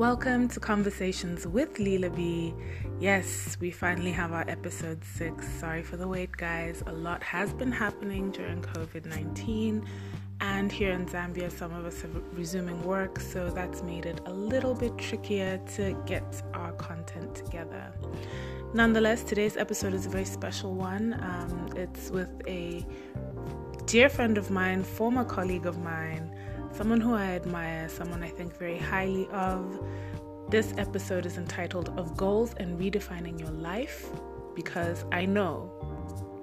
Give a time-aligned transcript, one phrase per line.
[0.00, 2.54] Welcome to Conversations with Leela B.
[2.98, 5.46] Yes, we finally have our episode six.
[5.46, 6.82] Sorry for the wait, guys.
[6.86, 9.84] A lot has been happening during COVID 19,
[10.40, 14.32] and here in Zambia, some of us are resuming work, so that's made it a
[14.32, 17.92] little bit trickier to get our content together.
[18.72, 21.12] Nonetheless, today's episode is a very special one.
[21.20, 22.86] Um, it's with a
[23.84, 26.34] dear friend of mine, former colleague of mine
[26.72, 29.82] someone who I admire, someone I think very highly of.
[30.48, 34.10] This episode is entitled Of Goals and Redefining Your Life
[34.54, 35.70] because I know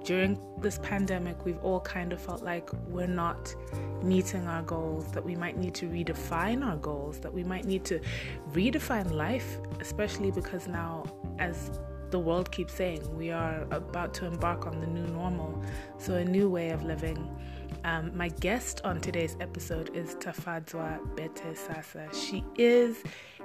[0.04, 3.54] during this pandemic we've all kind of felt like we're not
[4.02, 7.84] meeting our goals, that we might need to redefine our goals, that we might need
[7.84, 8.00] to
[8.52, 11.04] redefine life, especially because now,
[11.38, 11.78] as
[12.10, 15.62] the world keeps saying, we are about to embark on the new normal,
[15.98, 17.28] so a new way of living.
[17.84, 22.08] Um, my guest on today's episode is Tafadzwa Bete Sasa.
[22.12, 23.02] She is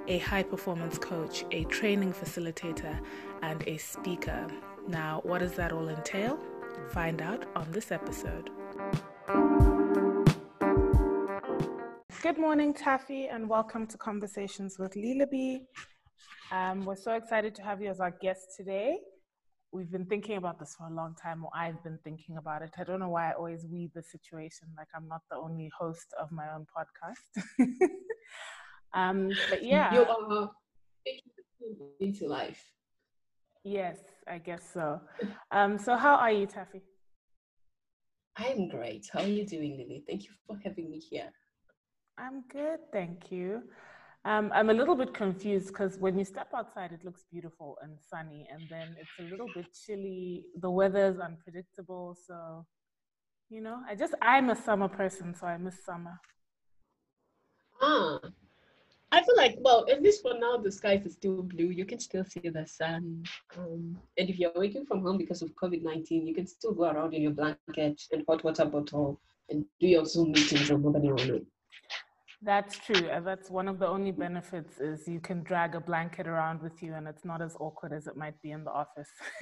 [0.07, 2.99] a high performance coach, a training facilitator,
[3.41, 4.47] and a speaker.
[4.88, 6.39] Now, what does that all entail?
[6.89, 8.49] Find out on this episode.
[12.22, 15.59] Good morning, Taffy, and welcome to Conversations with Leela
[16.52, 19.00] Um, we're so excited to have you as our guest today
[19.73, 22.71] we've been thinking about this for a long time, or I've been thinking about it.
[22.77, 26.13] I don't know why I always weed the situation like I'm not the only host
[26.21, 27.67] of my own podcast.
[28.94, 30.49] um, but yeah, you are
[31.99, 32.63] into life.
[33.63, 35.01] Yes, I guess so.
[35.51, 36.81] Um, so how are you, Taffy?
[38.38, 39.07] I'm great.
[39.11, 40.03] How are you doing, Lily?
[40.07, 41.31] Thank you for having me here.
[42.17, 43.63] I'm good, thank you.
[44.25, 47.97] Um, I'm a little bit confused because when you step outside, it looks beautiful and
[47.99, 50.45] sunny, and then it's a little bit chilly.
[50.61, 52.66] The weather is unpredictable, so
[53.49, 56.19] you know, I just I'm a summer person, so I miss summer.
[57.81, 58.19] Ah,
[59.11, 61.66] I feel like well, at least for now, the skies are still blue.
[61.72, 63.25] You can still see the sun,
[63.57, 66.85] um, and if you're working from home because of COVID nineteen, you can still go
[66.85, 69.19] around in your blanket and hot water bottle
[69.50, 71.41] and do your Zoom meetings or nobody will know.
[72.43, 73.07] That's true.
[73.09, 76.83] And that's one of the only benefits is you can drag a blanket around with
[76.83, 79.07] you and it's not as awkward as it might be in the office.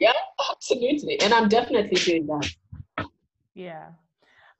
[0.00, 0.12] yeah,
[0.50, 1.20] absolutely.
[1.20, 3.06] And I'm definitely doing that.
[3.54, 3.88] Yeah.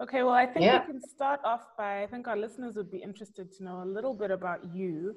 [0.03, 0.81] Okay, well, I think yeah.
[0.81, 3.87] we can start off by I think our listeners would be interested to know a
[3.87, 5.15] little bit about you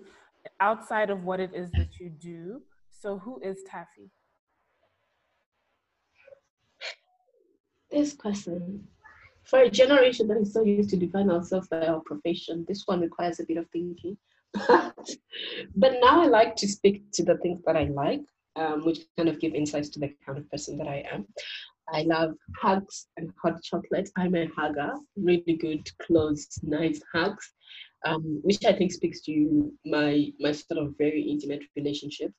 [0.61, 2.61] outside of what it is that you do.
[2.91, 4.09] So, who is Taffy?
[7.91, 8.87] This person
[9.49, 13.01] for a generation that is so used to define ourselves by our profession, this one
[13.01, 14.17] requires a bit of thinking.
[14.67, 18.21] but now I like to speak to the things that I like,
[18.55, 21.25] um, which kind of give insights to the kind of person that I am.
[21.91, 24.09] I love hugs and hot chocolate.
[24.15, 27.51] I'm a hugger, really good, close, nice hugs,
[28.05, 32.31] um, which I think speaks to my my sort of very intimate relationship.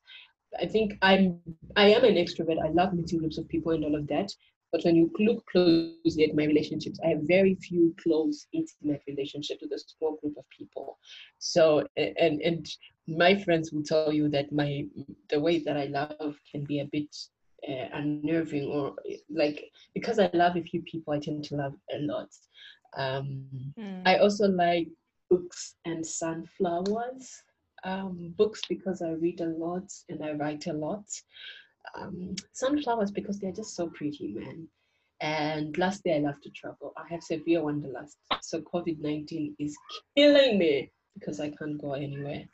[0.60, 1.40] I think I'm
[1.76, 2.64] I am an extrovert.
[2.64, 4.30] I love meeting groups of people and all of that.
[4.72, 9.62] But when you look closely at my relationships, I have very few close, intimate relationships
[9.62, 10.98] with a small group of people.
[11.38, 12.68] So, and and
[13.08, 14.86] my friends will tell you that my
[15.28, 17.14] the way that I love can be a bit
[17.68, 18.94] uh, unnerving or
[19.28, 22.28] like because I love a few people, I tend to love a lot.
[22.96, 23.46] Um,
[23.78, 24.02] mm.
[24.06, 24.88] I also like
[25.28, 27.42] books and sunflowers.
[27.82, 31.06] Um, books because I read a lot and I write a lot
[31.94, 34.68] um, sunflowers because they're just so pretty, man.
[35.20, 36.92] And lastly, I love to travel.
[36.96, 38.16] I have severe wanderlust.
[38.40, 39.76] So COVID 19 is
[40.16, 42.44] killing me because I can't go anywhere.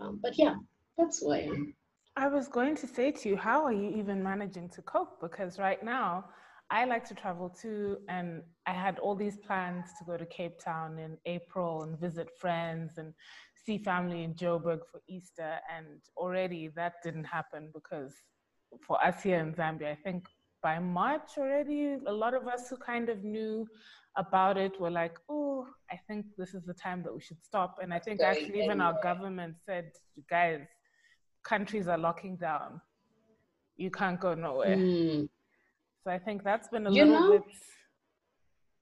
[0.00, 0.56] Um, but yeah,
[0.96, 1.74] that's why I am.
[2.16, 5.20] I was going to say to you, how are you even managing to cope?
[5.20, 6.24] Because right now,
[6.70, 10.58] I like to travel too, and I had all these plans to go to Cape
[10.58, 13.14] Town in April and visit friends and
[13.64, 15.58] see family in Joburg for Easter.
[15.74, 18.14] And already that didn't happen because
[18.86, 19.92] for us here in Zambia.
[19.92, 20.26] I think
[20.62, 23.66] by March already, a lot of us who kind of knew
[24.16, 27.78] about it were like, oh, I think this is the time that we should stop.
[27.82, 29.92] And I think actually even our government said,
[30.28, 30.60] guys,
[31.44, 32.80] countries are locking down.
[33.76, 34.76] You can't go nowhere.
[34.76, 35.28] Mm.
[36.02, 37.32] So I think that's been a you little know?
[37.38, 37.42] bit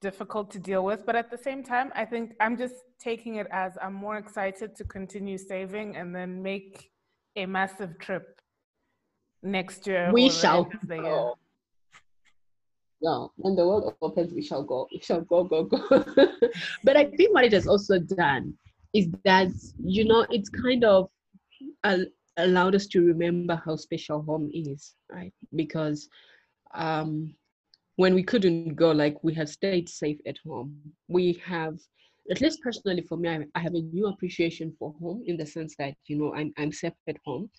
[0.00, 1.04] difficult to deal with.
[1.04, 4.74] But at the same time, I think I'm just taking it as I'm more excited
[4.76, 6.90] to continue saving and then make
[7.36, 8.35] a massive trip
[9.46, 10.10] next year.
[10.12, 11.38] We shall go.
[13.00, 14.88] Yeah, when the world opens, we shall go.
[14.92, 15.78] We shall go, go, go.
[16.84, 18.54] but I think what it has also done
[18.94, 19.48] is that,
[19.84, 21.10] you know, it's kind of
[22.38, 25.32] allowed us to remember how special home is, right?
[25.54, 26.08] Because
[26.74, 27.34] um,
[27.96, 30.80] when we couldn't go, like we have stayed safe at home.
[31.08, 31.78] We have
[32.30, 35.46] at least personally for me, I, I have a new appreciation for home in the
[35.46, 37.50] sense that, you know, I'm, I'm safe at home,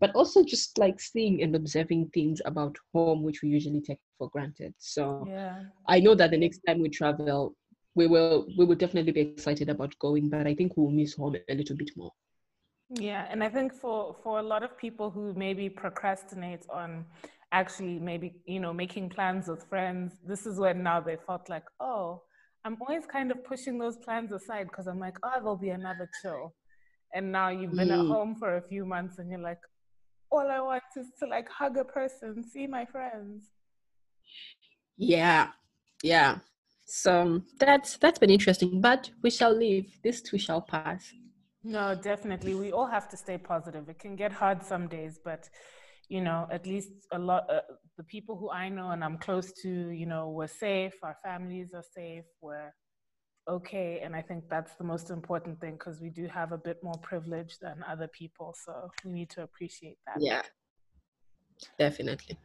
[0.00, 4.28] but also just like seeing and observing things about home, which we usually take for
[4.30, 4.74] granted.
[4.78, 5.64] So yeah.
[5.88, 7.54] I know that the next time we travel,
[7.94, 11.36] we will we will definitely be excited about going, but I think we'll miss home
[11.48, 12.12] a little bit more.
[12.90, 17.04] Yeah, and I think for for a lot of people who maybe procrastinate on
[17.50, 21.64] actually maybe you know making plans with friends, this is when now they felt like,
[21.80, 22.22] oh,
[22.64, 26.08] I'm always kind of pushing those plans aside because I'm like, oh, there'll be another
[26.22, 26.54] chill.
[27.14, 28.00] And now you've been mm.
[28.00, 29.60] at home for a few months and you're like,
[30.30, 33.50] all I want is to like hug a person, see my friends.
[34.96, 35.48] Yeah,
[36.02, 36.38] yeah.
[36.86, 39.86] So that's that's been interesting, but we shall live.
[40.02, 41.12] This too shall pass.
[41.62, 42.54] No, definitely.
[42.54, 43.88] We all have to stay positive.
[43.88, 45.48] It can get hard some days, but
[46.08, 47.60] you know, at least a lot, uh,
[47.96, 51.68] the people who I know and I'm close to, you know, we're safe, our families
[51.74, 52.72] are safe, we're
[53.48, 54.00] okay.
[54.02, 56.98] And I think that's the most important thing because we do have a bit more
[57.02, 58.54] privilege than other people.
[58.64, 60.20] So we need to appreciate that.
[60.20, 60.42] Yeah,
[61.78, 62.38] definitely.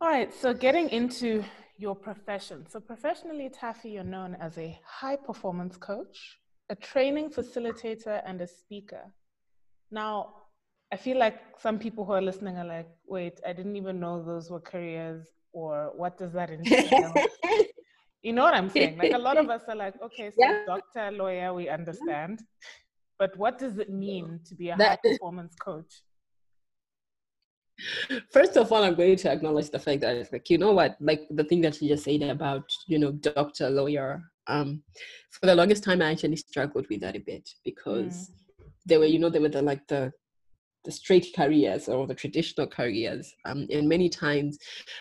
[0.00, 0.34] All right.
[0.34, 1.44] So getting into
[1.78, 2.66] your profession.
[2.68, 6.38] So professionally, Taffy, you're known as a high performance coach,
[6.70, 9.12] a training facilitator, and a speaker.
[9.90, 10.34] Now,
[10.92, 14.22] I feel like some people who are listening are like, wait, I didn't even know
[14.22, 17.14] those were careers, or what does that entail?
[18.22, 18.98] you know what I'm saying?
[18.98, 20.64] Like a lot of us are like, okay, so yeah.
[20.66, 22.42] doctor, lawyer, we understand.
[23.18, 26.02] But what does it mean to be a high performance coach?
[28.30, 30.96] First of all, I'm going to acknowledge the fact that it's like, you know what,
[31.00, 34.22] like the thing that you just said about, you know, doctor, lawyer.
[34.46, 34.82] Um,
[35.30, 38.64] for the longest time, I actually struggled with that a bit because mm.
[38.86, 40.12] they were, you know, they were the like the
[40.84, 43.32] the straight careers or the traditional careers.
[43.44, 44.58] Um, and many times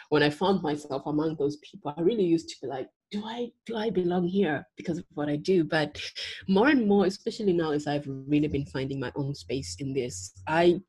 [0.10, 3.52] when I found myself among those people, I really used to be like, do I
[3.66, 5.64] do I belong here because of what I do?
[5.64, 6.02] But
[6.48, 10.32] more and more, especially now as I've really been finding my own space in this,
[10.48, 10.80] I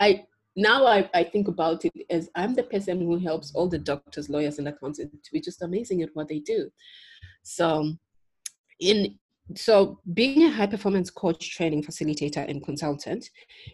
[0.00, 0.24] I
[0.56, 4.28] now I, I think about it as I'm the person who helps all the doctors,
[4.28, 6.70] lawyers, and accountants to be just amazing at what they do.
[7.42, 7.92] So
[8.80, 9.18] in
[9.56, 13.30] so being a high performance coach training facilitator and consultant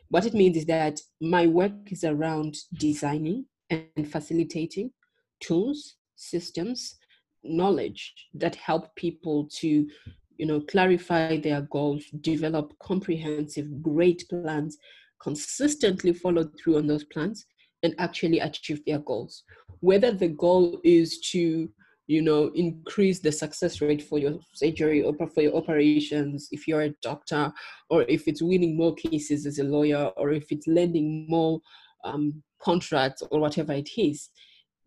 [0.09, 4.93] what it means is that my work is around designing and facilitating
[5.41, 6.97] tools systems
[7.45, 9.89] knowledge that help people to
[10.37, 14.79] you know clarify their goals develop comprehensive great plans
[15.25, 17.47] consistently follow through on those plans
[17.83, 19.45] and actually achieve their goals.
[19.81, 21.69] Whether the goal is to
[22.07, 26.83] you know increase the success rate for your surgery or for your operations if you're
[26.83, 27.51] a doctor
[27.89, 31.61] or if it's winning more cases as a lawyer or if it's lending more
[32.05, 34.29] um, contracts or whatever it is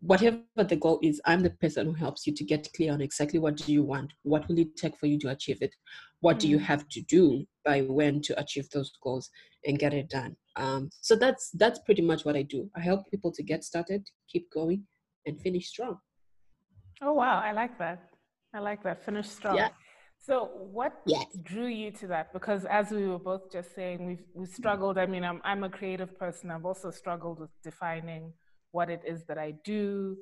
[0.00, 3.38] whatever the goal is i'm the person who helps you to get clear on exactly
[3.38, 5.74] what do you want what will it take for you to achieve it
[6.20, 6.62] what do you mm.
[6.62, 9.28] have to do by when to achieve those goals
[9.64, 13.00] and get it done um, so that's that's pretty much what i do i help
[13.10, 14.84] people to get started keep going
[15.26, 15.98] and finish strong
[17.00, 18.10] Oh wow, I like that.
[18.54, 19.04] I like that.
[19.04, 19.56] Finish strong.
[19.56, 19.68] Yeah.
[20.18, 21.26] So what yes.
[21.42, 22.32] drew you to that?
[22.32, 24.98] Because as we were both just saying, we've we struggled.
[24.98, 26.50] I mean, I'm I'm a creative person.
[26.50, 28.32] I've also struggled with defining
[28.78, 30.16] what it is that I do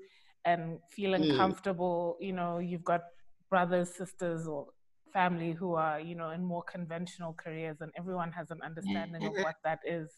[0.45, 1.37] and feeling mm.
[1.37, 2.17] comfortable.
[2.29, 3.03] You know, you've got
[3.51, 4.67] brothers, sisters, or
[5.13, 9.35] family who are, you know, in more conventional careers, and everyone has an understanding of
[9.47, 10.09] what that is.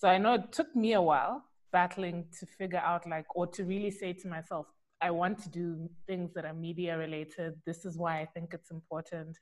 [0.00, 1.36] So I know it took me a while
[1.72, 4.66] battling to figure out like or to really say to myself
[5.02, 7.54] I want to do things that are media related.
[7.66, 9.36] This is why I think it's important.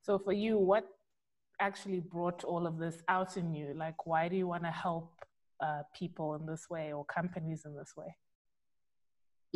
[0.00, 0.84] So for you, what
[1.60, 3.74] actually brought all of this out in you?
[3.84, 5.12] Like, why do you want to help
[5.64, 8.14] uh, people in this way or companies in this way?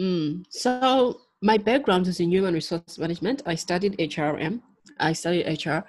[0.00, 0.44] Mm.
[0.48, 3.42] So my background is in human resource management.
[3.46, 4.62] I studied HRM.
[5.00, 5.80] I studied HR,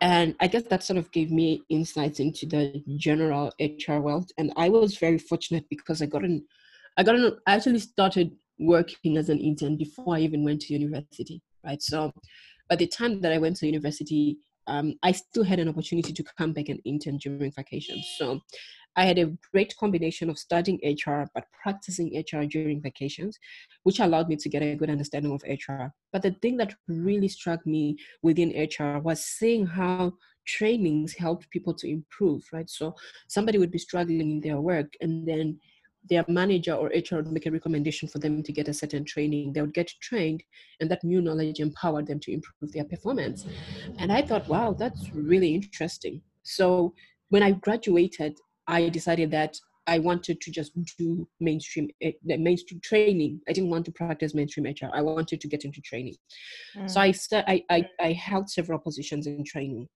[0.00, 4.30] and I guess that sort of gave me insights into the general HR world.
[4.38, 6.44] And I was very fortunate because I got an,
[6.98, 10.74] I got an, I actually started working as an intern before I even went to
[10.74, 11.82] university, right?
[11.82, 12.12] So
[12.68, 16.24] by the time that I went to university, um, I still had an opportunity to
[16.38, 18.02] come back and intern during vacation.
[18.18, 18.40] So
[18.96, 23.38] I had a great combination of studying HR but practicing HR during vacations,
[23.82, 25.92] which allowed me to get a good understanding of HR.
[26.12, 30.12] But the thing that really struck me within HR was seeing how
[30.46, 32.68] trainings helped people to improve, right?
[32.68, 32.94] So
[33.28, 35.58] somebody would be struggling in their work and then
[36.08, 39.52] their manager or HR would make a recommendation for them to get a certain training.
[39.52, 40.42] They would get trained,
[40.80, 43.46] and that new knowledge empowered them to improve their performance.
[43.98, 46.20] And I thought, wow, that's really interesting.
[46.42, 46.94] So
[47.30, 49.56] when I graduated, I decided that
[49.86, 53.40] I wanted to just do mainstream eh, the mainstream training.
[53.48, 54.90] I didn't want to practice mainstream HR.
[54.94, 56.16] I wanted to get into training.
[56.76, 56.90] Mm.
[56.90, 59.88] So I, st- I, I I held several positions in training.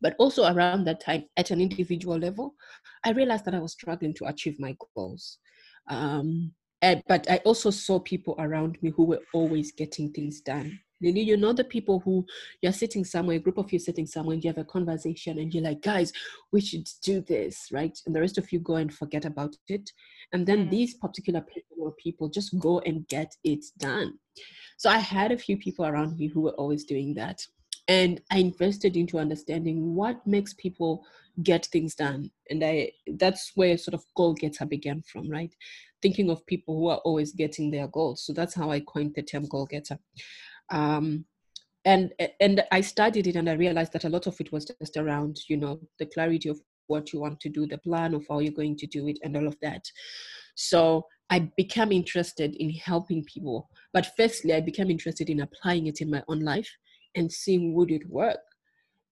[0.00, 2.54] But also around that time, at an individual level,
[3.04, 5.38] I realized that I was struggling to achieve my goals.
[5.88, 10.80] Um, and, but I also saw people around me who were always getting things done.
[11.10, 12.24] You know the people who
[12.60, 15.52] you're sitting somewhere, a group of you sitting somewhere, and you have a conversation, and
[15.52, 16.12] you're like, guys,
[16.52, 17.98] we should do this, right?
[18.06, 19.90] And the rest of you go and forget about it.
[20.32, 20.70] And then mm.
[20.70, 24.18] these particular people people just go and get it done.
[24.76, 27.44] So I had a few people around me who were always doing that.
[27.88, 31.04] And I invested into understanding what makes people
[31.42, 32.30] get things done.
[32.50, 35.54] And I that's where sort of goal getter began from, right?
[36.00, 38.24] Thinking of people who are always getting their goals.
[38.24, 39.98] So that's how I coined the term goal getter.
[40.72, 41.24] Um,
[41.84, 44.96] and and I studied it and I realized that a lot of it was just
[44.96, 48.38] around, you know, the clarity of what you want to do, the plan of how
[48.40, 49.84] you're going to do it, and all of that.
[50.54, 53.70] So I became interested in helping people.
[53.92, 56.70] But firstly, I became interested in applying it in my own life
[57.14, 58.40] and seeing would it work.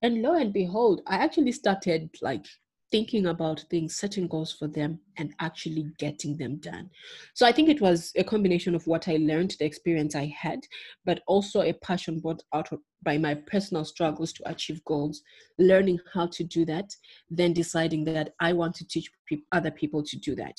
[0.02, 2.46] And lo and behold, I actually started like
[2.90, 6.90] thinking about things, setting goals for them, and actually getting them done.
[7.34, 10.60] So I think it was a combination of what I learned, the experience I had,
[11.04, 12.68] but also a passion brought out
[13.02, 15.22] by my personal struggles to achieve goals,
[15.58, 16.90] learning how to do that,
[17.30, 19.10] then deciding that I want to teach
[19.52, 20.56] other people to do that.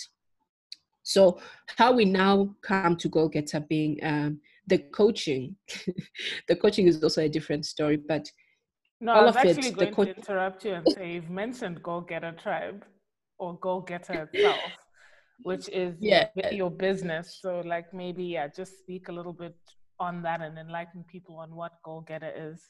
[1.03, 1.39] So,
[1.77, 5.55] how we now come to Goal Getter being um, the coaching,
[6.47, 8.29] the coaching is also a different story, but
[9.01, 11.81] no, all I was actually it, going co- to interrupt you and say you've mentioned
[11.81, 12.85] Goal Getter Tribe
[13.39, 14.59] or Goal Getter itself,
[15.41, 16.27] which is yeah.
[16.51, 17.39] your, business.
[17.41, 19.57] So, like, maybe, yeah, just speak a little bit
[19.99, 22.61] on that and enlighten people on what Goal Getter is.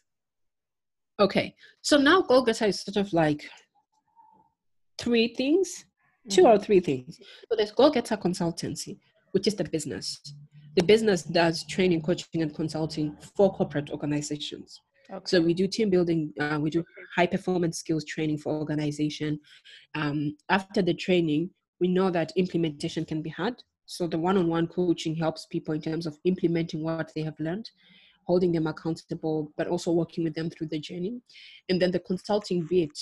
[1.19, 1.53] Okay.
[1.81, 3.50] So now Goal Getter is sort of like
[4.97, 5.85] three things,
[6.29, 6.50] 2 mm-hmm.
[6.50, 7.19] or three things.
[7.50, 9.00] So there's Goal Getter Consultancy,
[9.31, 10.21] which is the business.
[10.77, 14.79] The business does training, coaching, and consulting for corporate organizations.
[15.12, 15.24] Okay.
[15.25, 16.84] So we do team building, uh, we do
[17.15, 19.39] high performance skills training for organization.
[19.94, 21.50] Um, after the training,
[21.82, 23.62] we know that implementation can be had.
[23.86, 27.70] So the one-on-one coaching helps people in terms of implementing what they have learned,
[28.25, 31.20] holding them accountable, but also working with them through the journey.
[31.68, 32.98] And then the consulting bit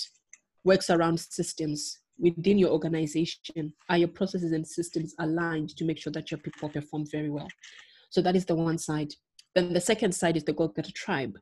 [0.64, 3.72] works around systems within your organization.
[3.88, 7.48] Are your processes and systems aligned to make sure that your people perform very well?
[8.10, 9.12] So that is the one side.
[9.54, 11.38] Then the second side is the Goal Getter Tribe.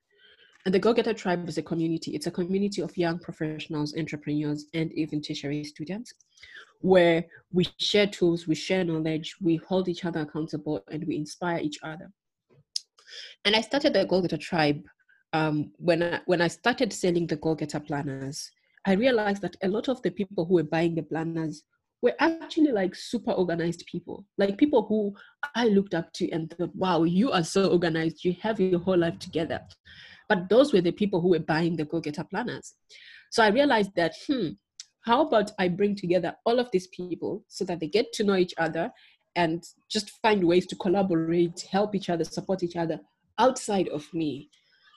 [0.67, 2.15] And the Goal Getter Tribe is a community.
[2.15, 6.13] It's a community of young professionals, entrepreneurs, and even tertiary students
[6.81, 11.59] where we share tools, we share knowledge, we hold each other accountable, and we inspire
[11.59, 12.11] each other.
[13.45, 14.83] And I started the Goal Getter Tribe
[15.33, 18.51] um, when, I, when I started selling the Goal Getter planners.
[18.87, 21.63] I realized that a lot of the people who were buying the planners
[22.01, 25.15] were actually like super organized people, like people who
[25.55, 28.25] I looked up to and thought, wow, you are so organized.
[28.25, 29.61] You have your whole life together.
[30.29, 32.75] But those were the people who were buying the Goal Getter planners.
[33.31, 34.51] So I realized that, hmm,
[35.05, 38.37] how about I bring together all of these people so that they get to know
[38.37, 38.91] each other
[39.37, 42.99] and just find ways to collaborate, help each other, support each other
[43.39, 44.51] outside of me.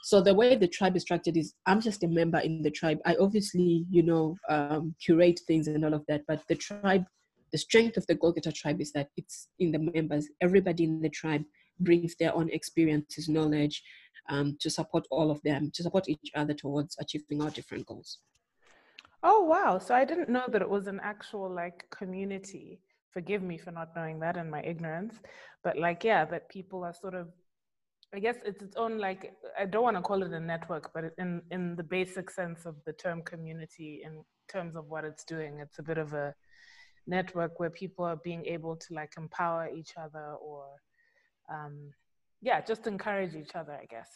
[0.04, 3.00] So the way the tribe is structured is I'm just a member in the tribe.
[3.06, 7.06] I obviously, you know, um, curate things and all of that, but the tribe,
[7.52, 10.28] the strength of the Goal Getter tribe is that it's in the members.
[10.42, 11.44] Everybody in the tribe
[11.80, 13.84] brings their own experiences, knowledge,
[14.30, 18.20] um, to support all of them, to support each other towards achieving our different goals.
[19.24, 19.78] Oh, wow.
[19.78, 22.82] So I didn't know that it was an actual like community.
[23.12, 25.16] Forgive me for not knowing that and my ignorance.
[25.64, 27.28] But like, yeah, that people are sort of,
[28.14, 31.14] I guess it's its own like, I don't want to call it a network, but
[31.18, 35.60] in, in the basic sense of the term community, in terms of what it's doing,
[35.60, 36.34] it's a bit of a
[37.08, 40.66] network where people are being able to like empower each other or
[41.50, 41.92] um,
[42.42, 44.10] yeah, just encourage each other, I guess.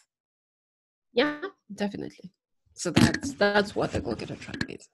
[1.13, 1.39] Yeah,
[1.73, 2.31] definitely.
[2.73, 4.89] So that's that's what the goal getter track is.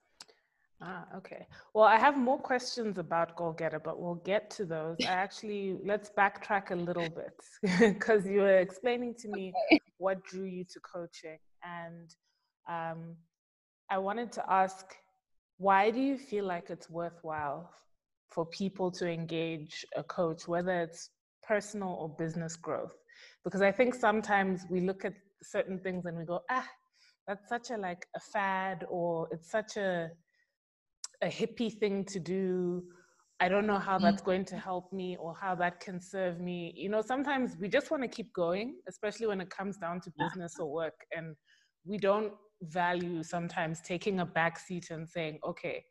[0.84, 1.46] Ah, okay.
[1.74, 4.98] Well, I have more questions about goal getter, but we'll get to those.
[5.04, 7.36] I actually let's backtrack a little bit
[7.80, 9.80] because you were explaining to me okay.
[9.98, 12.16] what drew you to coaching, and
[12.68, 13.16] um,
[13.90, 14.86] I wanted to ask,
[15.58, 17.72] why do you feel like it's worthwhile
[18.30, 21.10] for people to engage a coach, whether it's
[21.44, 22.96] personal or business growth?
[23.44, 26.68] Because i think sometimes we look at certain things and we go ah
[27.28, 30.10] that's such a like a fad or it's such a
[31.22, 32.84] a hippie thing to do.
[33.40, 36.74] I don't know how that's going to help me or how that can serve me.
[36.76, 40.12] You know sometimes we just want to keep going especially when it comes down to
[40.20, 41.36] business or work and
[41.84, 45.84] we don't value sometimes taking a back seat and saying okay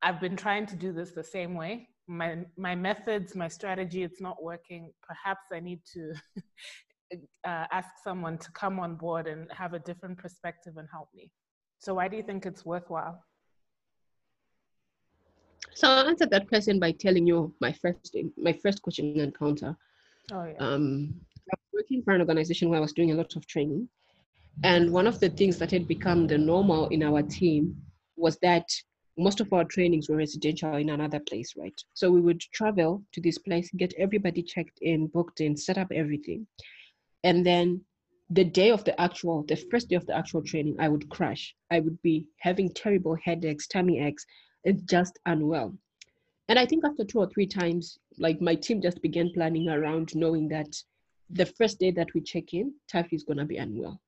[0.00, 1.86] I've been trying to do this the same way.
[2.10, 4.92] My my methods, my strategy, it's not working.
[5.06, 6.12] Perhaps I need to
[7.44, 11.30] uh, ask someone to come on board and have a different perspective and help me.
[11.78, 13.22] So why do you think it's worthwhile?
[15.74, 19.76] So i answered that question by telling you my first my first coaching encounter.
[20.32, 20.58] Oh yeah.
[20.58, 21.14] Um,
[21.52, 23.88] I was working for an organization where I was doing a lot of training,
[24.64, 27.76] and one of the things that had become the normal in our team
[28.16, 28.66] was that
[29.20, 31.78] most of our trainings were residential in another place, right?
[31.94, 35.88] So we would travel to this place, get everybody checked in, booked in, set up
[35.92, 36.46] everything,
[37.22, 37.84] and then
[38.30, 41.54] the day of the actual the first day of the actual training i would crash.
[41.70, 44.24] I would be having terrible headaches tummy aches.
[44.64, 45.74] And just unwell.
[46.48, 50.14] And i think after two or three times like my team just began planning around
[50.14, 50.70] knowing that
[51.30, 54.00] the first day that we check in taffy is going to be unwell.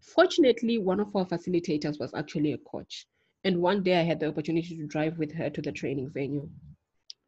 [0.00, 3.06] Fortunately one of our facilitators was actually a coach
[3.46, 6.48] and one day i had the opportunity to drive with her to the training venue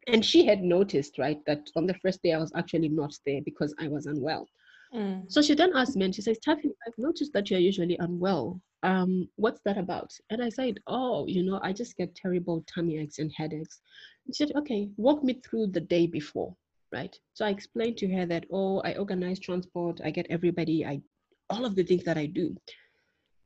[0.07, 3.41] and she had noticed right that on the first day i was actually not there
[3.45, 4.45] because i was unwell
[4.93, 5.31] Mm.
[5.31, 8.59] So she then asked me and she says, Taffy, I've noticed that you're usually unwell.
[8.83, 10.11] Um, what's that about?
[10.29, 13.81] And I said, Oh, you know, I just get terrible tummy aches and headaches.
[14.25, 16.55] And she said, Okay, walk me through the day before,
[16.91, 17.15] right?
[17.33, 21.01] So I explained to her that, oh, I organize transport, I get everybody, I
[21.49, 22.55] all of the things that I do.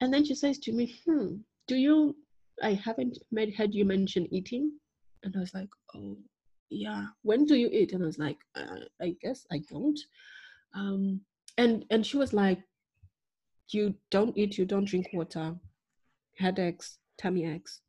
[0.02, 1.38] And then she says to me, Hmm,
[1.68, 2.16] do you
[2.62, 4.72] I haven't made, heard you mention eating?
[5.24, 6.18] And I was like, Oh,
[6.70, 7.06] yeah.
[7.22, 7.94] When do you eat?
[7.94, 10.00] And I was like, uh, I guess I don't.
[10.76, 11.22] Um,
[11.58, 12.60] and and she was like
[13.70, 15.56] you don't eat you don't drink water
[16.38, 17.82] headaches tummy aches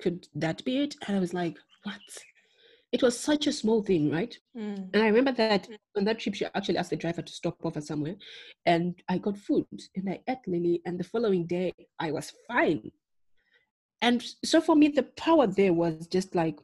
[0.00, 2.00] could that be it and i was like what
[2.90, 4.76] it was such a small thing right mm.
[4.92, 7.80] and i remember that on that trip she actually asked the driver to stop over
[7.80, 8.16] somewhere
[8.66, 12.90] and i got food and i ate lily and the following day i was fine
[14.02, 16.58] and so for me the power there was just like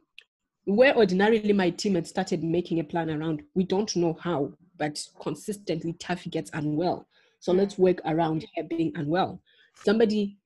[0.65, 5.05] where ordinarily my team had started making a plan around we don't know how but
[5.21, 7.07] consistently Taffy gets unwell.
[7.39, 9.41] So let's work around her being unwell.
[9.75, 10.37] Somebody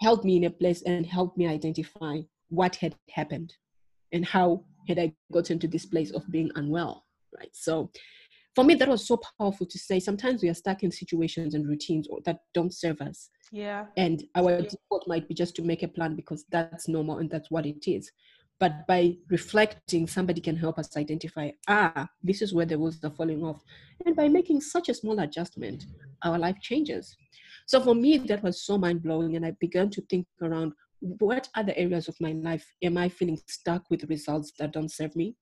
[0.00, 3.54] helped me in a place and helped me identify what had happened
[4.12, 7.04] and how had I gotten to this place of being unwell,
[7.36, 7.50] right?
[7.52, 7.90] So
[8.54, 11.66] for me, that was so powerful to say sometimes we are stuck in situations and
[11.66, 13.30] routines that don't serve us.
[13.50, 13.86] Yeah.
[13.96, 17.50] And our default might be just to make a plan because that's normal and that's
[17.50, 18.10] what it is.
[18.60, 23.10] But by reflecting, somebody can help us identify, ah, this is where the wheels are
[23.10, 23.60] falling off.
[24.06, 25.86] And by making such a small adjustment,
[26.22, 27.16] our life changes.
[27.66, 29.34] So for me, that was so mind blowing.
[29.36, 33.40] And I began to think around what other areas of my life am I feeling
[33.48, 35.34] stuck with results that don't serve me?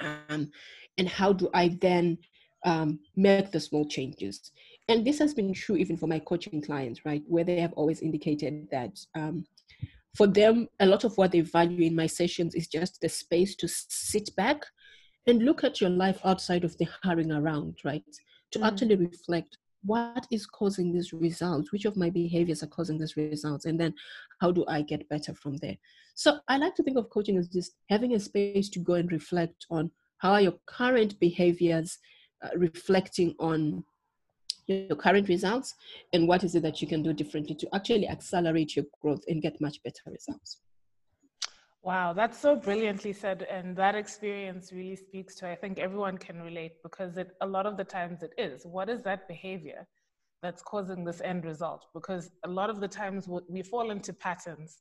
[0.00, 0.50] Um,
[0.98, 2.18] and how do I then
[2.64, 4.52] um, make the small changes?
[4.88, 7.22] And this has been true even for my coaching clients, right?
[7.26, 9.46] Where they have always indicated that um,
[10.16, 13.54] for them, a lot of what they value in my sessions is just the space
[13.56, 14.64] to sit back
[15.26, 18.04] and look at your life outside of the hurrying around, right?
[18.52, 18.66] To mm.
[18.66, 23.66] actually reflect what is causing these results which of my behaviors are causing these results
[23.66, 23.94] and then
[24.40, 25.76] how do i get better from there
[26.14, 29.12] so i like to think of coaching as just having a space to go and
[29.12, 29.90] reflect on
[30.24, 31.98] how are your current behaviors
[32.42, 33.84] uh, reflecting on
[34.66, 35.74] your current results
[36.14, 39.42] and what is it that you can do differently to actually accelerate your growth and
[39.42, 40.60] get much better results.
[41.82, 46.40] Wow that's so brilliantly said and that experience really speaks to i think everyone can
[46.40, 48.64] relate because it a lot of the times it is.
[48.64, 49.86] What is that behavior
[50.42, 51.84] that's causing this end result?
[51.92, 54.78] Because a lot of the times we fall into patterns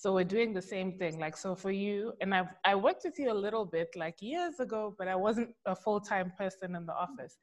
[0.00, 3.18] so we're doing the same thing like so for you and i've i worked with
[3.18, 6.96] you a little bit like years ago but i wasn't a full-time person in the
[7.06, 7.36] office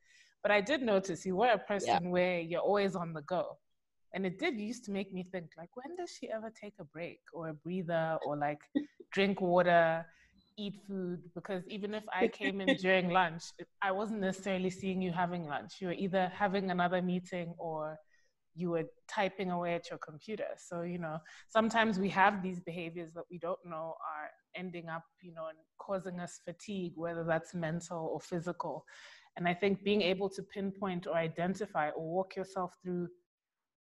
[0.47, 2.09] but I did notice you were a person yeah.
[2.09, 3.57] where you're always on the go.
[4.13, 6.85] And it did used to make me think, like, when does she ever take a
[6.85, 8.59] break or a breather or like
[9.11, 10.05] drink water,
[10.57, 11.19] eat food?
[11.35, 13.43] Because even if I came in during lunch,
[13.81, 15.81] I wasn't necessarily seeing you having lunch.
[15.81, 17.97] You were either having another meeting or
[18.57, 20.47] you were typing away at your computer.
[20.57, 25.03] So, you know, sometimes we have these behaviors that we don't know are ending up,
[25.21, 28.85] you know, and causing us fatigue, whether that's mental or physical.
[29.35, 33.07] And I think being able to pinpoint or identify or walk yourself through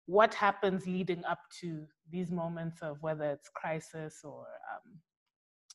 [0.06, 5.00] what happens leading up to these moments of whether it's crisis or um,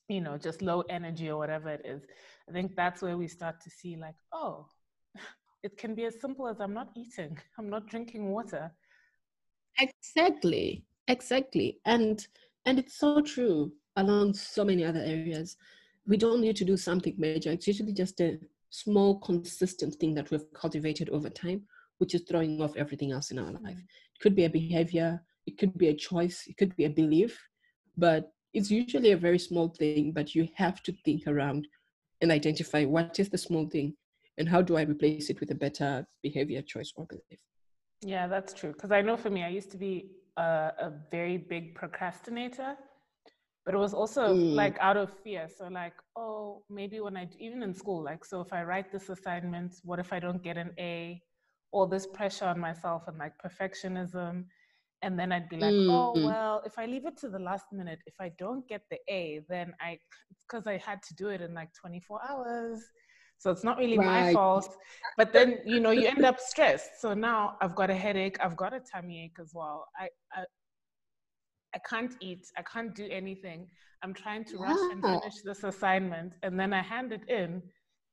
[0.09, 2.02] you know just low energy or whatever it is
[2.48, 4.66] i think that's where we start to see like oh
[5.62, 8.72] it can be as simple as i'm not eating i'm not drinking water
[9.78, 12.26] exactly exactly and
[12.66, 15.56] and it's so true along so many other areas
[16.06, 18.38] we don't need to do something major it's usually just a
[18.74, 21.62] small, consistent thing that we've cultivated over time,
[21.98, 23.66] which is throwing off everything else in our mm-hmm.
[23.66, 23.78] life.
[23.78, 27.40] It could be a behavior, it could be a choice, it could be a belief,
[27.96, 31.68] but it's usually a very small thing, but you have to think around
[32.20, 33.94] and identify what is the small thing
[34.38, 37.40] and how do I replace it with a better behavior choice or belief.
[38.04, 38.72] Yeah, that's true.
[38.72, 40.42] Because I know for me, I used to be a,
[40.78, 42.76] a very big procrastinator,
[43.64, 44.54] but it was also mm.
[44.54, 45.48] like out of fear.
[45.56, 49.08] So, like, oh, maybe when I, even in school, like, so if I write this
[49.08, 51.22] assignment, what if I don't get an A?
[51.72, 54.44] All this pressure on myself and like perfectionism.
[55.02, 55.90] And then I'd be like, mm.
[55.90, 58.98] oh, well, if I leave it to the last minute, if I don't get the
[59.08, 59.98] A, then I,
[60.46, 62.80] because I had to do it in like 24 hours
[63.44, 64.28] so it's not really right.
[64.28, 64.74] my fault.
[65.18, 66.92] But then, you know, you end up stressed.
[67.02, 69.87] So now I've got a headache, I've got a tummy ache as well.
[70.00, 70.44] I, I,
[71.74, 73.68] I can't eat, I can't do anything.
[74.02, 76.33] I'm trying to rush and finish this assignment.
[76.42, 77.61] And then I hand it in.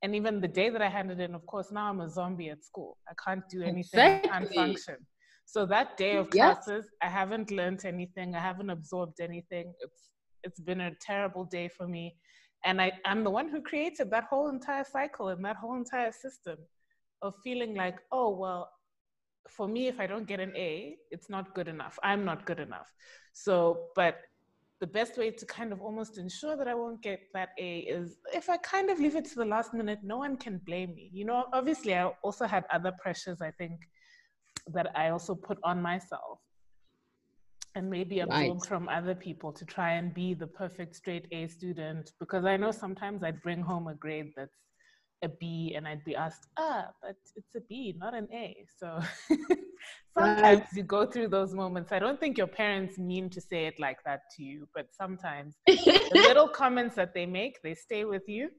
[0.04, 2.66] And even the day that I handed in, of course, now I'm a zombie at
[2.66, 2.98] school.
[3.08, 4.30] I can't do anything, exactly.
[4.30, 4.96] I can't function.
[5.46, 8.36] So that day of classes, I haven't learned anything.
[8.36, 9.74] I haven't absorbed anything.
[9.80, 10.10] It's
[10.44, 12.16] it's been a terrible day for me
[12.64, 16.12] and I, I'm the one who created that whole entire cycle and that whole entire
[16.12, 16.58] system
[17.22, 18.70] of feeling like, oh, well,
[19.48, 21.98] for me, if I don't get an A, it's not good enough.
[22.04, 22.88] I'm not good enough.
[23.34, 24.20] So, but
[24.80, 28.18] the best way to kind of almost ensure that I won't get that A is
[28.34, 31.10] if I kind of leave it to the last minute, no one can blame me.
[31.14, 33.88] You know, obviously, I also had other pressures, I think,
[34.74, 36.40] that I also put on myself
[37.76, 38.66] and maybe absorb right.
[38.66, 42.12] from other people to try and be the perfect straight A student.
[42.20, 44.58] Because I know sometimes I'd bring home a grade that's
[45.24, 48.66] a B and I'd be asked, ah, but it's a B, not an A.
[48.78, 49.00] So
[50.18, 51.92] sometimes you go through those moments.
[51.92, 55.56] I don't think your parents mean to say it like that to you, but sometimes
[55.68, 58.50] the little comments that they make, they stay with you.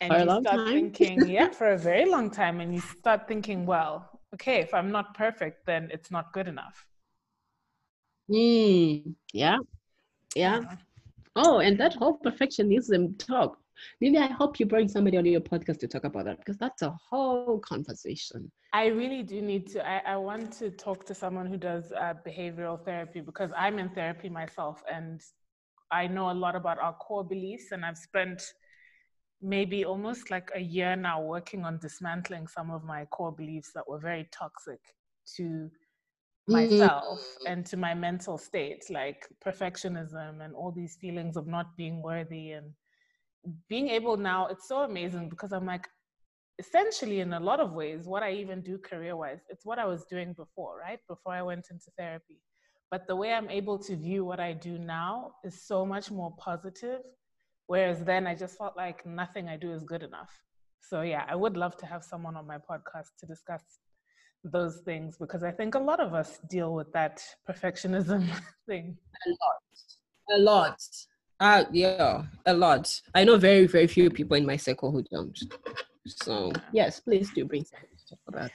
[0.00, 0.72] And for you start time.
[0.72, 2.60] thinking, yeah, for a very long time.
[2.60, 6.86] And you start thinking, well, okay, if I'm not perfect, then it's not good enough.
[8.30, 9.58] Mm, yeah.
[10.34, 10.60] Yeah.
[11.36, 13.58] Oh, and that whole perfectionism talk.
[14.00, 16.82] Lily, I hope you bring somebody on your podcast to talk about that because that's
[16.82, 18.50] a whole conversation.
[18.72, 19.86] I really do need to.
[19.86, 23.90] I, I want to talk to someone who does uh, behavioral therapy because I'm in
[23.90, 25.20] therapy myself and
[25.90, 28.42] I know a lot about our core beliefs, and I've spent
[29.42, 33.86] maybe almost like a year now working on dismantling some of my core beliefs that
[33.86, 34.80] were very toxic
[35.36, 35.70] to
[36.48, 37.52] myself mm-hmm.
[37.52, 42.50] and to my mental state like perfectionism and all these feelings of not being worthy
[42.52, 42.72] and
[43.68, 45.86] being able now it's so amazing because i'm like
[46.58, 49.84] essentially in a lot of ways what i even do career wise it's what i
[49.84, 51.00] was doing before right?
[51.08, 52.38] Before i went into therapy.
[52.90, 56.32] But the way i'm able to view what i do now is so much more
[56.38, 57.00] positive
[57.66, 60.32] whereas then i just felt like nothing i do is good enough.
[60.80, 63.62] So yeah i would love to have someone on my podcast to discuss
[64.44, 68.26] those things because I think a lot of us deal with that perfectionism
[68.66, 68.96] thing.
[69.26, 70.38] A lot.
[70.38, 70.78] A lot.
[71.40, 73.00] Uh, yeah, a lot.
[73.14, 75.36] I know very, very few people in my circle who don't.
[76.06, 78.50] So, yes, please do bring something to talk about.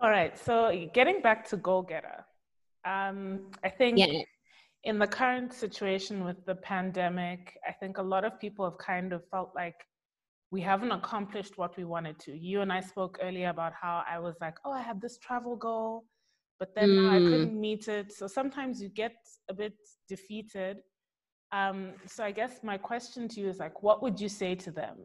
[0.00, 0.38] All right.
[0.38, 2.24] So, getting back to Goal Getter,
[2.84, 4.20] um, I think yeah.
[4.84, 9.12] in the current situation with the pandemic, I think a lot of people have kind
[9.12, 9.76] of felt like
[10.54, 12.30] we haven't accomplished what we wanted to.
[12.50, 15.56] You and I spoke earlier about how I was like, oh, I had this travel
[15.56, 16.04] goal,
[16.60, 17.10] but then mm.
[17.14, 18.12] I couldn't meet it.
[18.12, 19.16] So sometimes you get
[19.50, 19.74] a bit
[20.08, 20.76] defeated.
[21.50, 24.70] Um, so I guess my question to you is like, what would you say to
[24.70, 24.96] them?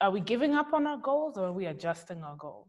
[0.00, 2.66] Are we giving up on our goals or are we adjusting our goals?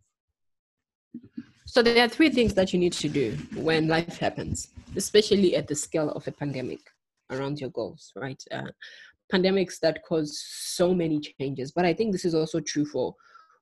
[1.65, 5.67] So there are three things that you need to do when life happens, especially at
[5.67, 6.81] the scale of a pandemic
[7.31, 8.41] around your goals, right?
[8.51, 8.71] Uh,
[9.33, 11.71] pandemics that cause so many changes.
[11.71, 13.15] But I think this is also true for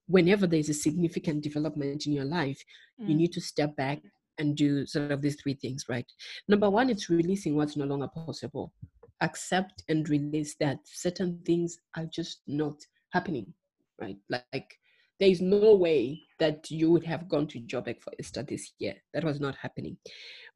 [0.08, 2.62] whenever there's a significant development in your life,
[3.02, 3.10] mm.
[3.10, 4.00] you need to step back
[4.38, 6.06] and do sort of these three things, right?
[6.48, 8.74] Number one, it's releasing what's no longer possible.
[9.22, 12.76] Accept and release that certain things are just not
[13.12, 13.54] happening,
[14.00, 14.18] right?
[14.30, 14.78] Like
[15.20, 18.96] there is no way that you would have gone to Joburg for Easter this year.
[19.14, 19.98] That was not happening.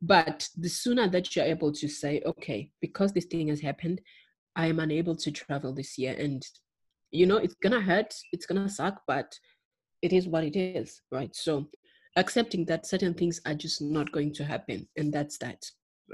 [0.01, 4.01] But the sooner that you're able to say, okay, because this thing has happened,
[4.55, 6.15] I am unable to travel this year.
[6.17, 6.43] And,
[7.11, 9.37] you know, it's going to hurt, it's going to suck, but
[10.01, 11.35] it is what it is, right?
[11.35, 11.67] So
[12.15, 14.87] accepting that certain things are just not going to happen.
[14.97, 15.65] And that's that,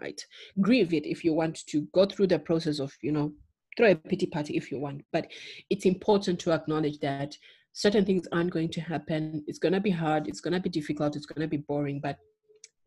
[0.02, 0.24] right?
[0.60, 3.34] Grieve it if you want to go through the process of, you know,
[3.78, 5.04] throw a pity party if you want.
[5.12, 5.28] But
[5.70, 7.38] it's important to acknowledge that
[7.74, 9.44] certain things aren't going to happen.
[9.48, 12.00] It's going to be hard, it's going to be difficult, it's going to be boring,
[12.02, 12.18] but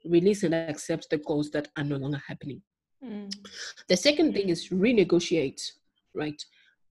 [0.05, 2.61] release and accept the goals that are no longer happening.
[3.89, 5.73] The second thing is renegotiate,
[6.15, 6.43] right?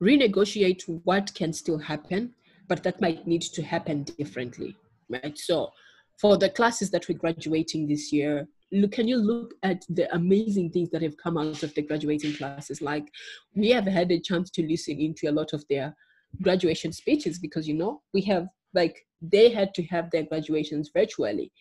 [0.02, 2.34] Renegotiate what can still happen,
[2.68, 4.76] but that might need to happen differently,
[5.10, 5.38] right?
[5.38, 5.72] So,
[6.20, 8.48] for the classes that we're graduating this year,
[8.92, 12.82] can you look at the amazing things that have come out of the graduating classes
[12.82, 13.08] like
[13.56, 15.96] we have had a chance to listen into a lot of their
[16.42, 21.52] graduation speeches because you know we have like they had to have their graduations virtually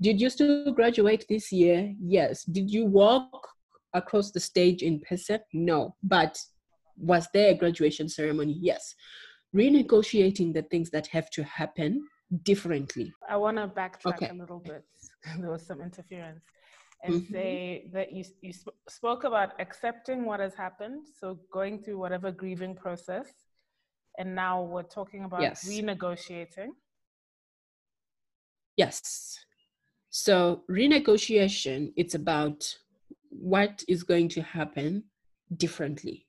[0.00, 3.48] did you still graduate this year yes did you walk
[3.94, 5.40] across the stage in person?
[5.52, 5.96] No.
[6.02, 6.38] But
[6.96, 8.56] was there a graduation ceremony?
[8.60, 8.94] Yes.
[9.54, 12.06] Renegotiating the things that have to happen
[12.42, 13.12] differently.
[13.28, 14.28] I want to backtrack okay.
[14.28, 14.84] a little bit.
[15.40, 16.44] There was some interference.
[17.04, 17.32] And mm-hmm.
[17.32, 22.32] say that you, you sp- spoke about accepting what has happened so going through whatever
[22.32, 23.28] grieving process
[24.18, 25.68] and now we're talking about yes.
[25.68, 26.70] renegotiating.
[28.76, 29.38] Yes.
[30.10, 32.76] So renegotiation it's about
[33.40, 35.04] what is going to happen
[35.56, 36.26] differently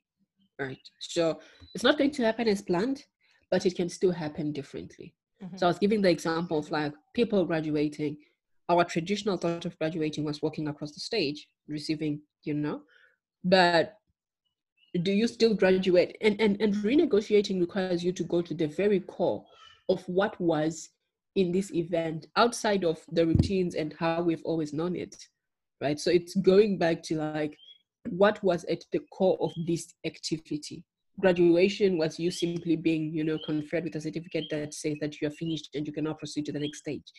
[0.60, 0.90] right?
[1.00, 1.40] So
[1.74, 3.04] it's not going to happen as planned
[3.50, 5.16] but it can still happen differently.
[5.42, 5.58] Mm-hmm.
[5.58, 8.18] so i was giving the example of like people graduating.
[8.68, 12.82] Our traditional thought of graduating was walking across the stage receiving you know?
[13.44, 13.96] But
[15.04, 16.18] do you still graduate?
[16.22, 19.46] And, and and renegotiating requires you to go to the very core
[19.88, 20.90] of what was
[21.36, 25.16] in this event outside of the routines and how we've always known it
[25.82, 26.00] right?
[26.00, 27.58] So it's going back to like
[28.10, 30.84] what was at the core of this activity?
[31.20, 35.28] Graduation was you simply being you know conferred with a certificate that says that you
[35.28, 37.12] are finished and you can now proceed to the next stage.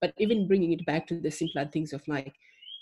[0.00, 2.34] But even bringing it back to the simpler things of like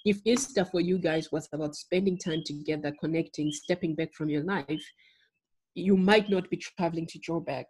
[0.05, 4.44] if easter for you guys was about spending time together connecting stepping back from your
[4.44, 4.85] life
[5.75, 7.64] you might not be traveling to joburg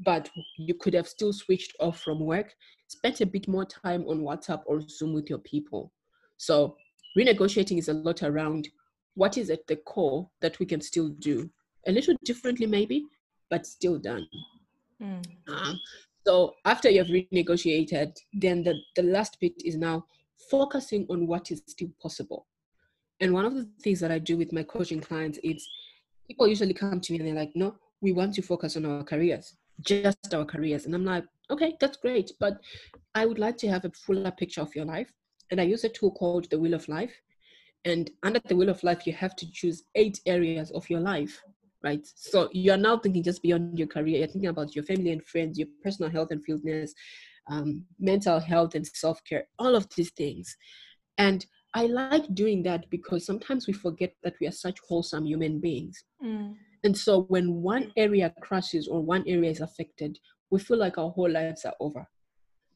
[0.00, 2.54] but you could have still switched off from work
[2.88, 5.92] spent a bit more time on whatsapp or zoom with your people.
[6.36, 6.76] So
[7.16, 8.68] renegotiating is a lot around
[9.14, 11.50] what is at the core that we can still do.
[11.86, 13.04] A little differently maybe
[13.50, 14.26] but still done.
[15.00, 15.22] Mm.
[15.46, 15.74] uh,
[16.26, 20.06] so after you've renegotiated then the, the last bit is now
[20.50, 22.46] focusing on what is still possible.
[23.20, 25.66] And one of the things that i do with my coaching clients is
[26.26, 29.02] people usually come to me and they're like no we want to focus on our
[29.02, 30.86] careers just our careers.
[30.86, 32.58] And i'm like okay that's great but
[33.14, 35.12] i would like to have a fuller picture of your life
[35.50, 37.22] and i use a tool called the wheel of life
[37.86, 41.40] and under the wheel of life, you have to choose eight areas of your life,
[41.84, 42.04] right?
[42.04, 44.18] So you're now thinking just beyond your career.
[44.18, 46.92] You're thinking about your family and friends, your personal health and fitness,
[47.48, 50.56] um, mental health and self care, all of these things.
[51.16, 55.60] And I like doing that because sometimes we forget that we are such wholesome human
[55.60, 56.02] beings.
[56.24, 56.56] Mm.
[56.82, 60.18] And so when one area crashes or one area is affected,
[60.50, 62.08] we feel like our whole lives are over.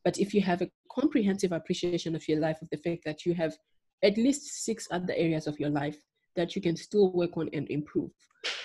[0.05, 3.35] But if you have a comprehensive appreciation of your life, of the fact that you
[3.35, 3.57] have
[4.03, 5.99] at least six other areas of your life
[6.37, 8.11] that you can still work on and improve.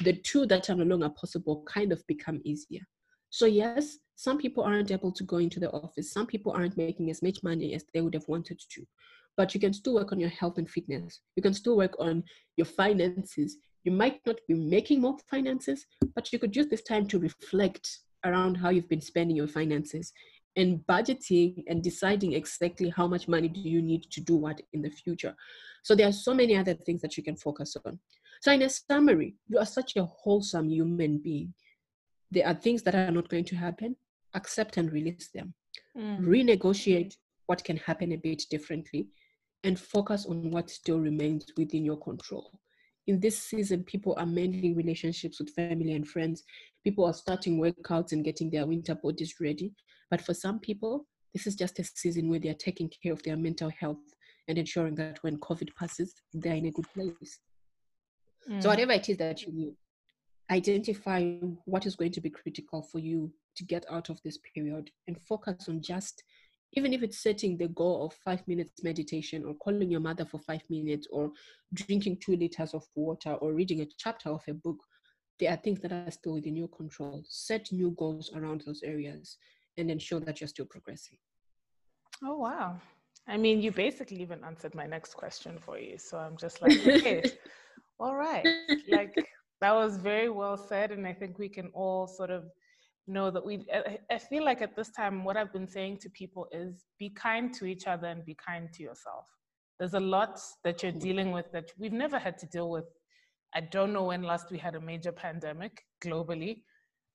[0.02, 2.82] The two that are no longer possible kind of become easier.
[3.30, 6.14] So, yes, some people aren't able to go into the office.
[6.14, 8.86] Some people aren't making as much money as they would have wanted to.
[9.36, 11.20] But you can still work on your health and fitness.
[11.36, 12.24] You can still work on
[12.56, 13.58] your finances.
[13.84, 15.86] You might not be making more finances,
[16.16, 20.12] but you could use this time to reflect around how you've been spending your finances
[20.56, 24.82] and budgeting and deciding exactly how much money do you need to do what in
[24.82, 25.36] the future.
[25.84, 28.00] So there are so many other things that you can focus on.
[28.41, 31.54] So in a summary, you are such a wholesome human being.
[32.32, 33.96] There are things that are not going to happen.
[34.34, 35.54] Accept and release them.
[35.98, 36.20] Mm.
[36.22, 37.15] Renegotiate
[37.46, 39.08] what can happen a bit differently
[39.63, 42.52] and focus on what still remains within your control.
[43.08, 46.44] In this season, people are mending relationships with family and friends.
[46.84, 49.74] People are starting workouts and getting their winter bodies ready.
[50.10, 53.22] But for some people, this is just a season where they are taking care of
[53.24, 53.98] their mental health
[54.48, 57.39] and ensuring that when COVID passes, they're in a good place.
[58.50, 58.62] Mm.
[58.62, 59.76] So, whatever it is that you need,
[60.52, 61.24] identify
[61.65, 65.20] what is going to be critical for you to get out of this period and
[65.28, 66.24] focus on just,
[66.76, 70.40] even if it's setting the goal of five minutes meditation or calling your mother for
[70.40, 71.32] five minutes or
[71.74, 74.78] drinking two liters of water or reading a chapter of a book,
[75.40, 77.24] there are things that are still within your control.
[77.28, 79.38] Set new goals around those areas
[79.78, 81.18] and ensure that you're still progressing.
[82.24, 82.80] Oh, wow.
[83.28, 85.98] I mean, you basically even answered my next question for you.
[85.98, 87.24] So I'm just like, okay,
[88.00, 88.46] all right.
[88.88, 89.14] Like,
[89.62, 90.92] that was very well said.
[90.92, 92.46] And I think we can all sort of
[93.08, 93.65] know that we,
[94.12, 97.54] I feel like at this time, what I've been saying to people is be kind
[97.56, 99.26] to each other and be kind to yourself.
[99.80, 101.00] There's a lot that you're mm-hmm.
[101.00, 102.86] dealing with that we've never had to deal with.
[103.54, 106.63] I don't know when last we had a major pandemic globally.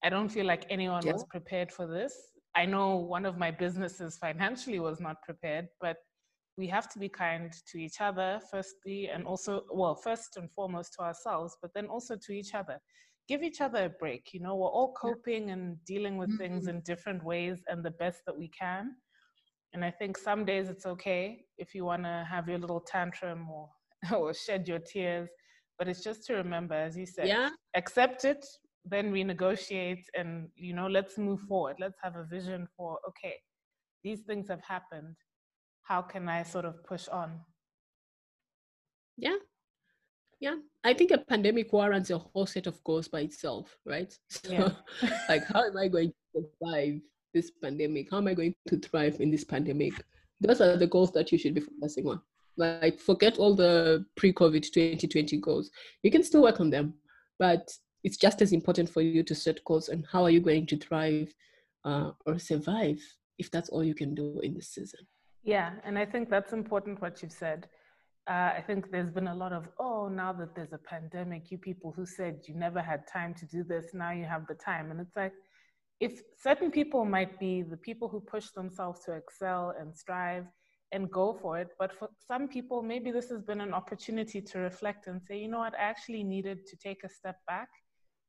[0.02, 1.12] I don't feel like anyone yeah.
[1.12, 2.14] was prepared for this.
[2.54, 5.98] I know one of my businesses financially was not prepared, but
[6.56, 10.94] we have to be kind to each other, firstly, and also, well, first and foremost
[10.94, 12.78] to ourselves, but then also to each other.
[13.30, 14.34] Give each other a break.
[14.34, 16.38] You know, we're all coping and dealing with mm-hmm.
[16.38, 18.96] things in different ways and the best that we can.
[19.72, 23.48] And I think some days it's okay if you want to have your little tantrum
[23.48, 23.68] or,
[24.16, 25.28] or shed your tears.
[25.78, 27.50] But it's just to remember, as you said, Yeah.
[27.76, 28.44] accept it,
[28.84, 31.76] then renegotiate, and you know, let's move forward.
[31.78, 33.36] Let's have a vision for okay,
[34.02, 35.14] these things have happened.
[35.82, 37.40] How can I sort of push on?
[39.16, 39.36] Yeah.
[40.40, 40.56] Yeah.
[40.82, 44.12] I think a pandemic warrants a whole set of goals by itself, right?
[44.30, 44.70] So, Yeah.
[45.28, 47.00] like, how am I going to survive
[47.34, 48.08] this pandemic?
[48.10, 49.92] How am I going to thrive in this pandemic?
[50.40, 52.20] Those are the goals that you should be focusing on.
[52.56, 55.70] Like, forget all the pre COVID 2020 goals.
[56.02, 56.94] You can still work on them,
[57.38, 57.70] but
[58.02, 60.76] it's just as important for you to set goals and how are you going to
[60.78, 61.32] thrive
[61.84, 62.98] uh, or survive
[63.38, 65.00] if that's all you can do in this season.
[65.42, 67.68] Yeah, and I think that's important what you've said.
[68.28, 71.58] Uh, I think there's been a lot of, oh, now that there's a pandemic, you
[71.58, 74.90] people who said you never had time to do this, now you have the time.
[74.90, 75.32] And it's like,
[76.00, 80.46] if certain people might be the people who push themselves to excel and strive
[80.92, 84.58] and go for it, but for some people, maybe this has been an opportunity to
[84.58, 87.68] reflect and say, you know what, I actually needed to take a step back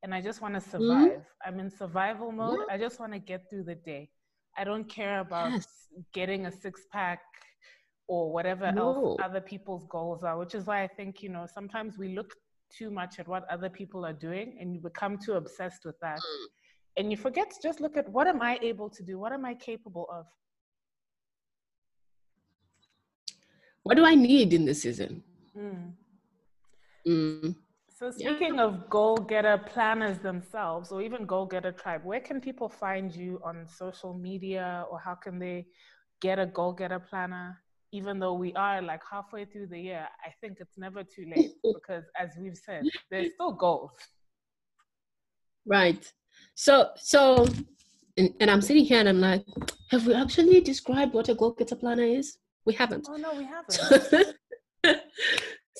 [0.03, 1.23] and I just want to survive.
[1.45, 2.59] I'm in survival mode.
[2.69, 4.09] I just want to get through the day.
[4.57, 5.67] I don't care about Yes.
[6.13, 7.19] getting a six pack
[8.11, 8.87] or whatever No.
[8.87, 12.33] else other people's goals are, which is why I think, you know, sometimes we look
[12.77, 16.19] too much at what other people are doing and you become too obsessed with that.
[16.97, 19.17] And you forget to just look at what am I able to do?
[19.17, 20.25] What am I capable of?
[23.83, 25.23] What do I need in this season?
[25.57, 25.93] Mm.
[27.07, 27.55] Mm.
[27.97, 28.35] So Yeah.
[28.35, 33.15] speaking of goal getter planners themselves, or even goal getter tribe, where can people find
[33.15, 35.67] you on social media, or how can they
[36.19, 37.47] get a goal getter planner?
[37.91, 41.51] Even though we are like halfway through the year, I think it's never too late
[41.73, 43.91] because, as we've said, there's still goals.
[45.65, 46.11] Right.
[46.55, 47.47] So, so,
[48.17, 49.45] and, and I'm sitting here and I'm like,
[49.91, 52.37] have we actually described what a goal getter planner is?
[52.65, 53.07] We haven't.
[53.09, 54.35] Oh no, we haven't.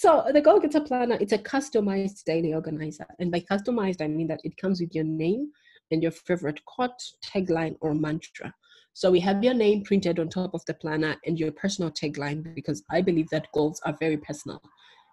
[0.02, 4.28] so the goal getter planner it's a customized daily organizer and by customized i mean
[4.28, 5.52] that it comes with your name
[5.92, 8.54] and your favorite quote tagline or mantra
[8.94, 12.54] so we have your name printed on top of the planner and your personal tagline
[12.56, 14.62] because i believe that goals are very personal.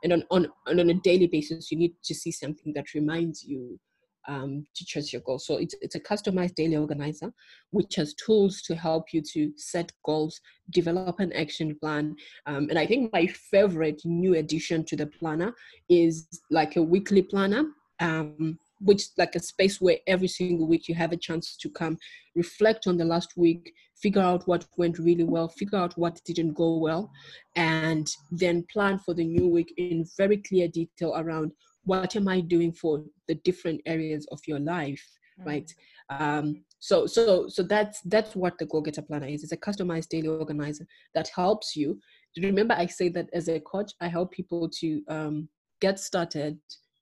[0.05, 3.81] And on, on, on a daily basis you need to see something that reminds you
[4.29, 5.47] um, to chase your goals.
[5.47, 7.33] So it's, it's a customized daily organizer
[7.71, 12.15] which has tools to help you to set goals develop an action plan.
[12.47, 15.53] Um, and I think my favorite new addition to the planner
[15.89, 17.65] is like a weekly planner,
[18.01, 21.99] um, which like a space where every single week you have a chance to come
[22.35, 26.55] reflect on the last week, figure out what went really well, figure out what didn't
[26.55, 27.11] go well,
[27.57, 31.53] and then plan for the new week in very clear detail around
[31.85, 35.05] what am I doing for the different areas of your life,
[35.45, 35.71] right?
[36.11, 39.43] Um, so so so that's that's what the goal getter planner is.
[39.43, 41.99] It's a customized daily organizer that helps you.
[42.43, 45.49] Remember i say that as a coach i help people to um,
[45.81, 46.59] get started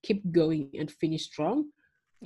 [0.06, 1.64] keep going and finish strong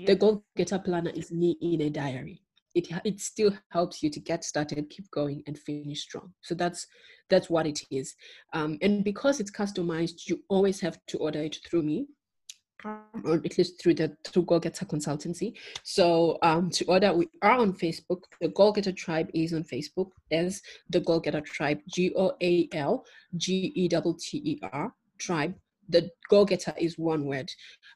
[0.06, 2.42] the goal getter planner is me in a diary
[2.74, 6.86] it it still helps you to get started keep going and finish strong so that's
[7.28, 8.14] that's what it is
[8.52, 12.06] um, and because it's customized you always have to order it through me
[13.24, 15.52] or at least through the through Goal Getter Consultancy.
[15.82, 18.22] So um, to order, we are on Facebook.
[18.40, 21.80] The Goal Getter Tribe is on Facebook as the Goal Getter Tribe.
[21.88, 23.04] G O A L
[23.36, 25.54] G E T T E R Tribe.
[25.90, 27.50] The Goal Getter is one word.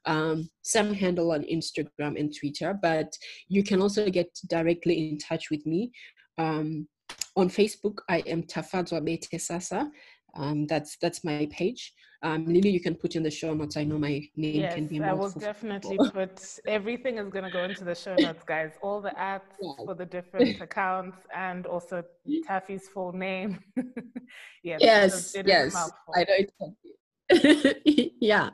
[0.05, 3.17] Um, same handle on Instagram and Twitter, but
[3.49, 5.93] you can also get directly in touch with me.
[6.39, 6.89] Um,
[7.37, 9.91] on Facebook, I am Tafadzwa Bete Sasa.
[10.37, 11.93] Um, that's that's my page.
[12.23, 13.77] Um, Lily, you can put in the show notes.
[13.77, 17.45] I know my name Yes, can be Yes, I will definitely put everything is going
[17.45, 18.73] to go into the show notes, guys.
[18.83, 19.73] All the apps Yeah.
[19.85, 22.03] for the different accounts and also
[22.47, 23.63] Taffy's full name.
[24.63, 25.91] yes, Yes, it is yes.
[26.17, 26.75] I know.
[28.21, 28.51] yeah,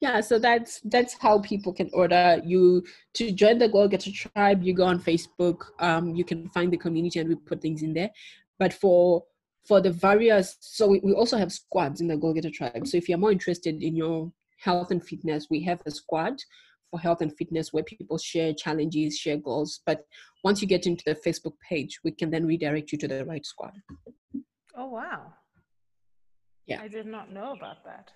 [0.00, 0.20] yeah.
[0.20, 2.84] So that's that's how people can order you
[3.14, 4.62] to join the Goal Getter Tribe.
[4.62, 5.64] You go on Facebook.
[5.78, 8.10] Um, you can find the community, and we put things in there.
[8.58, 9.24] But for
[9.66, 12.86] for the various, so we, we also have squads in the Goal Getter Tribe.
[12.86, 16.36] So if you're more interested in your health and fitness, we have a squad
[16.90, 19.80] for health and fitness where people share challenges, share goals.
[19.84, 20.04] But
[20.44, 23.44] once you get into the Facebook page, we can then redirect you to the right
[23.44, 23.72] squad.
[24.76, 25.32] Oh wow.
[26.66, 26.80] Yeah.
[26.82, 28.10] I did not know about that.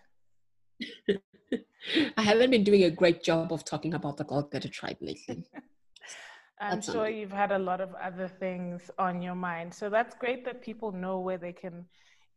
[2.17, 5.45] I haven't been doing a great job of talking about the Goal Getter Tribe lately.
[6.61, 9.73] I'm That's sure you've had a lot of other things on your mind.
[9.73, 11.87] So that's great that people know where they can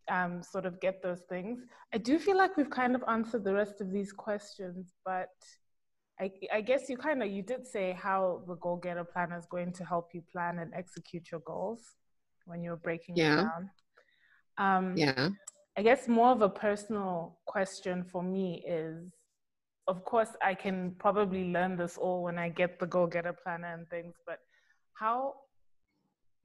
[0.10, 1.60] um, sort of get those things.
[1.94, 5.30] I do feel like we've kind of answered the rest of these questions, but
[6.22, 9.46] I, I guess you kind of you did say how the goal getter planner is
[9.46, 11.82] going to help you plan and execute your goals.
[12.46, 13.40] when you're breaking Yeah.
[13.40, 13.70] it down.
[14.58, 15.30] Um, Yeah.
[15.76, 19.12] I guess more of a personal question for me is
[19.88, 23.74] of course, I can probably learn this all when I get the go getter planner
[23.74, 24.40] and things, but
[24.94, 25.34] how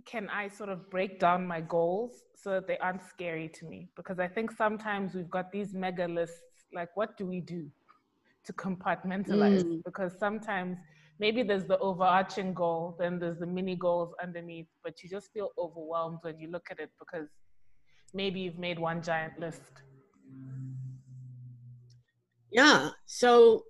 [0.06, 3.88] can I sort of break down my goals so that they aren't scary to me?
[3.96, 6.40] Because I think sometimes we've got these mega lists
[6.72, 7.70] like, what do we do
[8.44, 9.62] to compartmentalize?
[9.64, 9.84] Mm.
[9.84, 10.78] Because sometimes
[11.20, 15.50] maybe there's the overarching goal, then there's the mini goals underneath, but you just feel
[15.58, 17.28] overwhelmed when you look at it because
[18.14, 19.62] maybe you've made one giant list.
[22.50, 22.90] Yeah.
[23.06, 23.64] So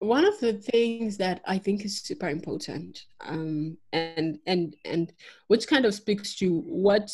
[0.00, 5.12] one of the things that I think is super important, um, and and and
[5.48, 7.10] which kind of speaks to what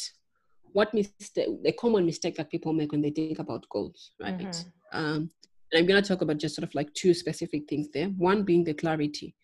[0.72, 4.38] what mistake the common mistake that people make when they think about goals, right?
[4.38, 4.72] Mhm.
[4.92, 5.30] Um,
[5.72, 8.08] and I'm going to talk about just sort of like two specific things there.
[8.08, 9.36] One being the clarity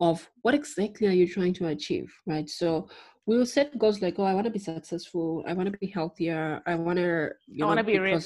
[0.00, 2.48] of what exactly are you trying to achieve, right?
[2.48, 2.88] So
[3.26, 6.62] we'll set goals like, oh, I want to be successful, I want to be healthier,
[6.66, 8.24] I want to, you I wanna be rich.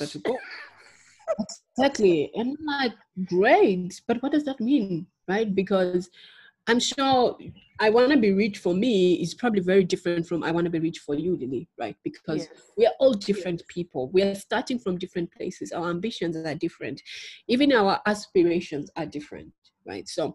[1.77, 2.93] exactly, and I'm like,
[3.25, 5.55] great, but what does that mean, right?
[5.55, 6.11] Because
[6.67, 7.39] I'm sure
[7.81, 10.71] I want to be rich for me is probably very different from I want to
[10.71, 11.97] be rich for you, Lily, right?
[12.05, 12.73] Because Yes.
[12.77, 14.11] we are all different people.
[14.11, 15.73] We are starting from different places.
[15.73, 17.01] Our ambitions are different.
[17.47, 19.53] Even our aspirations are different,
[19.87, 20.07] right?
[20.09, 20.35] So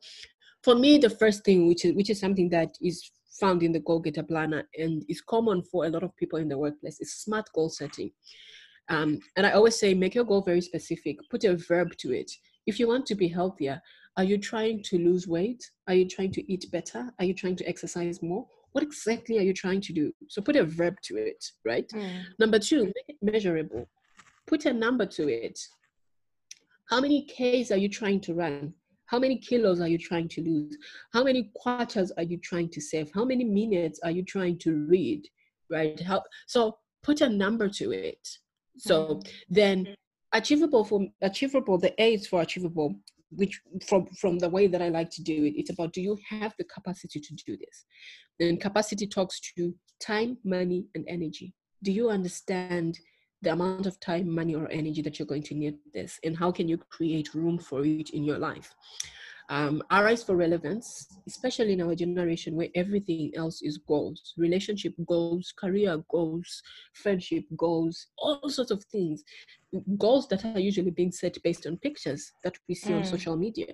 [0.63, 3.79] for me, the first thing, which is which is something that is found in the
[3.79, 7.15] goal getter planner and is common for a lot of people in the workplace, is
[7.15, 8.11] smart goal setting.
[8.89, 11.17] Um, and I always say, make your goal very specific.
[11.29, 12.31] Put a verb to it.
[12.67, 13.81] If you want to be healthier,
[14.17, 15.63] are you trying to lose weight?
[15.87, 17.11] Are you trying to eat better?
[17.19, 18.45] Are you trying to exercise more?
[18.73, 20.11] What exactly are you trying to do?
[20.27, 21.87] So put a verb to it, right?
[21.93, 22.23] Mm.
[22.39, 23.87] Number two, make it measurable.
[24.47, 25.59] Put a number to it.
[26.89, 28.73] How many Ks are you trying to run?
[29.13, 30.75] How many kilos are you trying to lose?
[31.13, 33.11] How many quarters are you trying to save?
[33.13, 35.27] How many minutes are you trying to read?
[35.69, 35.99] Right?
[35.99, 38.27] How, so put a number to it.
[38.79, 39.29] So mm-hmm.
[39.51, 39.93] then mm-hmm.
[40.39, 42.95] achievable for achievable, the A is for achievable,
[43.29, 46.17] which from from the way that I like to do it, it's about do you
[46.31, 47.85] have the capacity to do this?
[48.39, 51.53] Then capacity talks to time, money, and energy.
[51.83, 52.97] Do you understand
[53.43, 56.51] the amount of time, money, or energy that you're going to need this, and how
[56.51, 58.73] can you create room for it in your life?
[59.49, 60.87] Um, R is for relevance,
[61.27, 66.63] especially in our generation where everything else is goals, relationship goals, career goals,
[66.93, 69.21] friendship goals, all sorts of things.
[69.97, 73.09] Goals that are usually being set based on pictures that we see on Mm.
[73.15, 73.73] social media.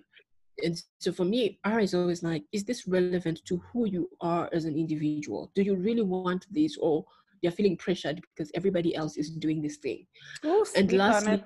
[0.66, 4.50] And so for me, R is always like, is this relevant to who you are
[4.52, 5.52] as an individual?
[5.56, 7.06] Do you really want this, or
[7.42, 10.06] you're feeling pressured because everybody else is doing this thing?
[10.46, 11.44] Ooh, And lastly,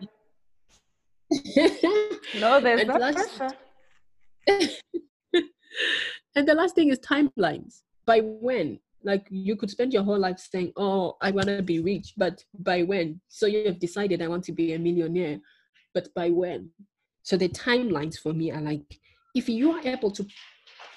[2.40, 3.56] no, there's and that last- pressure.
[6.36, 7.82] and the last thing is timelines.
[8.06, 8.80] By when?
[9.06, 12.44] Like you could spend your whole life saying, "Oh, I want to be rich," but
[12.58, 13.20] by when?
[13.28, 15.40] So you have decided I want to be a millionaire,
[15.94, 16.70] but by when?
[17.24, 19.00] So the timelines for me are like,
[19.36, 20.26] if you are able to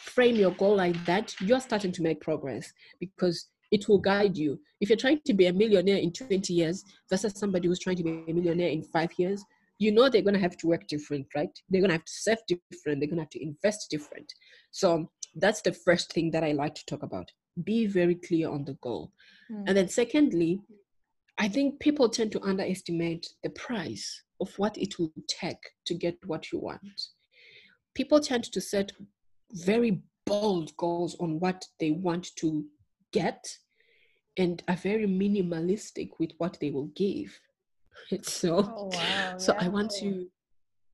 [0.01, 4.59] frame your goal like that, you're starting to make progress because it will guide you.
[4.81, 8.03] If you're trying to be a millionaire in 20 years versus somebody who's trying to
[8.03, 9.45] be a millionaire in five years,
[9.79, 11.55] you know they're going to have to work different, right?
[11.68, 13.01] They're going to have to save different.
[13.01, 14.33] They're going to have to invest different.
[14.70, 17.31] So that's the first thing that I like to talk about.
[17.64, 19.12] Be very clear on the goal.
[19.53, 19.64] Mm.
[19.66, 20.61] And then, secondly,
[21.37, 26.16] I think people tend to underestimate the price of what it will take to get
[26.24, 26.81] what you want.
[27.95, 28.93] People tend to set
[29.53, 32.64] very bold goals on what they want to
[33.12, 33.47] get
[34.39, 37.39] and are very minimalistic with what they will give.
[38.22, 39.37] So, Oh wow.
[39.37, 40.28] so I want to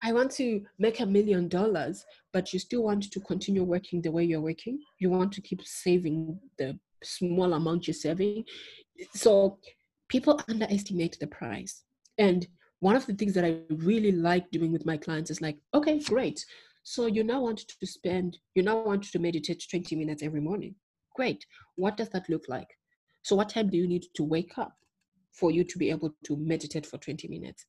[0.03, 4.11] I want to make a million dollars, but you still want to continue working the
[4.11, 4.81] way you're working.
[4.99, 8.45] You want to keep saving the small amount you're saving.
[9.15, 9.59] So
[10.09, 11.85] people underestimate the price.
[12.19, 12.47] And
[12.81, 16.01] one of the things that I really like doing with my clients is like, okay,
[16.01, 16.45] great.
[16.83, 20.75] So you now want to spend, you now want to meditate 20 minutes every morning.
[21.15, 21.47] Great.
[21.77, 22.69] What does that look like?
[23.23, 24.77] So what time do you need to wake up
[25.33, 27.67] for you to be able to meditate for 20 minutes?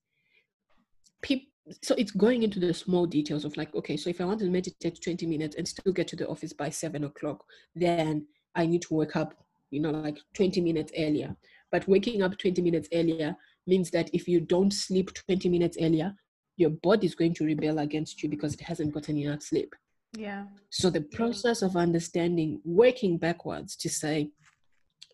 [1.21, 1.43] Peop
[1.81, 4.49] so it's going into the small details of like, okay, so if I want to
[4.49, 7.43] meditate 20 minutes and still get to the office by seven o'clock,
[7.75, 9.33] then I need to wake up,
[9.71, 11.35] you know, like 20 minutes earlier.
[11.71, 13.35] But waking up 20 minutes earlier
[13.65, 16.13] means that if you don't sleep 20 minutes earlier,
[16.57, 19.73] your body is going to rebel against you because it hasn't gotten enough sleep.
[20.15, 20.45] Yeah.
[20.69, 24.29] So the process of understanding, working backwards to say,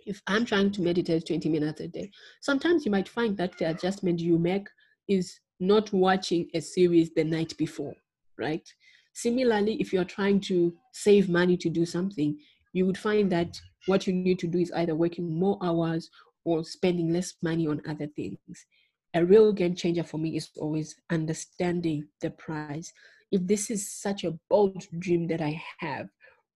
[0.10, 2.10] if I'm trying to meditate 20 minutes a day,
[2.42, 4.68] sometimes you might find that the adjustment you make
[5.08, 7.94] is not watching a series the night before,
[8.36, 8.68] right?
[9.14, 12.40] Similarly, if you're trying to save money to do something,
[12.74, 16.10] you would find that what you need to do is either working more hours
[16.44, 18.66] or spending less money on other things.
[19.14, 22.92] A real game changer for me is always understanding the price.
[23.32, 26.10] If this is such a bold dream that I have,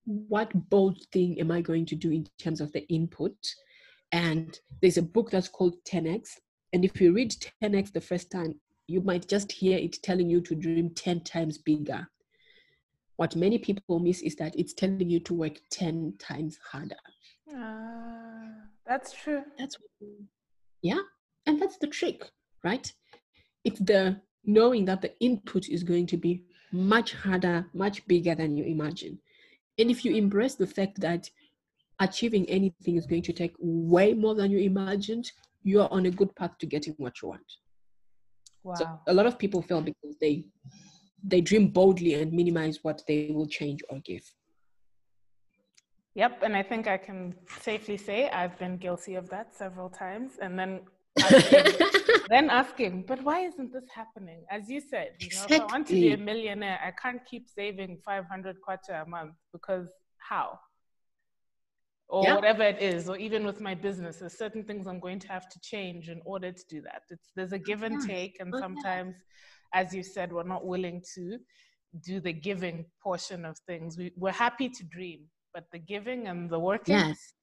[0.06, 3.36] what bold thing am I going to do in terms of the input?
[4.12, 6.30] And there's a book that's called 10x.
[6.74, 10.42] And if you read 10x the first time, you might just hear it telling you
[10.42, 12.08] to dream 10 times bigger.
[13.16, 16.96] What many people miss is that it's telling you to work 10 times harder.
[17.50, 19.44] Uh, that's true.
[19.58, 19.78] That's
[20.82, 21.00] yeah,
[21.46, 22.30] and that's the trick,
[22.64, 22.92] right?
[23.64, 28.58] It's the knowing that the input is going to be much harder, much bigger than
[28.58, 29.20] you imagine.
[29.80, 31.30] And if you embrace the fact that
[32.00, 35.32] achieving anything is going to take way more than you imagined,
[35.64, 37.50] you're on a good path to getting what you want.
[38.64, 38.76] Wow.
[38.76, 40.46] So a lot of people fail because they
[41.26, 44.24] they dream boldly and minimize what they will change or give.
[46.16, 50.34] Yep, and I think I can safely say I've been guilty of that several times,
[50.42, 50.82] and then
[52.30, 54.44] then asking, but why isn't this happening?
[54.50, 55.56] As you said, you know, exactly.
[55.58, 59.36] if I want to be a millionaire, I can't keep saving 500 kwacha a month
[59.52, 59.88] because
[60.18, 60.60] how?
[62.10, 62.36] Or yeah.
[62.36, 65.50] whatever it is, or even with my business, there's certain things I'm going to have
[65.50, 67.04] to change in order to do that.
[67.10, 69.16] It's, there's a give and take, and sometimes,
[69.74, 71.38] as you said, we're not willing to
[72.04, 73.98] do the giving portion of things.
[73.98, 75.22] We, we're happy to dream,
[75.54, 77.34] but the giving and the working, yes,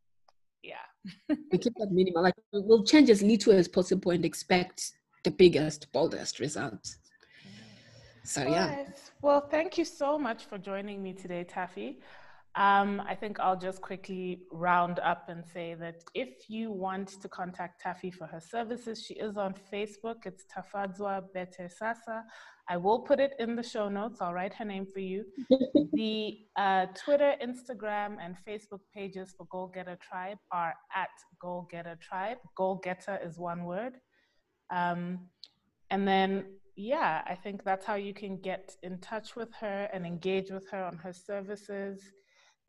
[0.63, 2.23] yeah, we keep that minimal.
[2.23, 4.93] Like we'll change as little as possible and expect
[5.25, 6.99] the biggest, boldest results.
[8.25, 8.85] So yeah.
[9.23, 11.99] Well, thank you so much for joining me today, Taffy.
[12.57, 17.29] Um, I think I'll just quickly round up and say that if you want to
[17.29, 20.27] contact Taffy for her services, she is on Facebook.
[20.27, 22.25] It's Tafadzwa Bete Sasa.
[22.69, 24.21] I will put it in the show notes.
[24.21, 25.25] I'll write her name for you.
[25.93, 31.09] the uh, Twitter, Instagram, and Facebook pages for Goal Getter Tribe are at
[31.41, 32.39] Goal Getter Tribe.
[32.57, 33.95] Goal Getter is one word.
[34.73, 35.21] Um,
[35.91, 36.47] and then,
[36.77, 40.69] yeah, I think that's how you can get in touch with her and engage with
[40.71, 42.01] her on her services.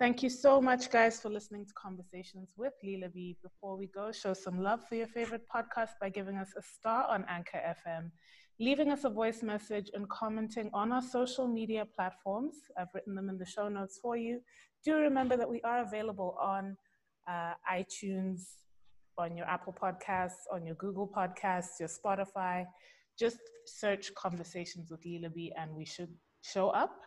[0.02, 3.38] Thank you so much, guys, for listening to Conversations with Lila B.
[3.43, 7.06] Before we go, show some love for your favorite podcast by giving us a star
[7.08, 8.10] on Anchor FM,
[8.60, 12.56] leaving us a voice message, and commenting on our social media platforms.
[12.80, 14.39] I've written them in the show notes for you.
[14.84, 16.76] Do remember that we are available on
[17.30, 18.41] uh, iTunes,
[19.20, 22.66] on your Apple Podcasts, on your Google Podcasts, your Spotify.
[23.20, 23.38] Just
[23.68, 26.10] search Conversations with Lila B, and we should
[26.41, 27.02] show up.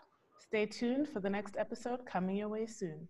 [0.48, 3.08] Stay tuned for the next episode coming your way soon.